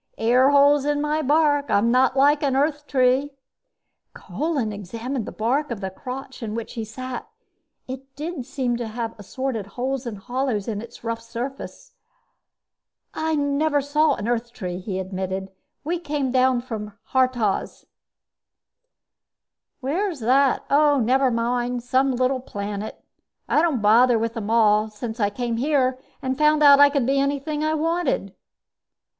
[0.17, 3.35] Airholes in my bark I'm not like an Earth tree."
[4.15, 7.29] Kolin examined the bark of the crotch in which he sat.
[7.87, 11.91] It did seem to have assorted holes and hollows in its rough surface.
[13.13, 15.51] "I never saw an Earth tree," he admitted.
[15.83, 16.31] "We came
[16.61, 17.85] from Haurtoz."
[19.81, 20.65] "Where's that?
[20.71, 23.03] Oh, never mind some little planet.
[23.47, 27.05] I don't bother with them all, since I came here and found out I could
[27.05, 28.33] be anything I wanted."